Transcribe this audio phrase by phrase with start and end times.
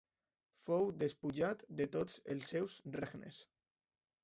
[0.67, 3.41] Fou despullat de tots els seus regnes.